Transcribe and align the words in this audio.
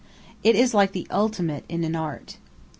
It 0.43 0.55
is 0.55 0.73
like 0.73 0.93
the 0.93 1.05
ultimate 1.11 1.63
in 1.69 1.83
an 1.83 1.95
art. 1.95 2.37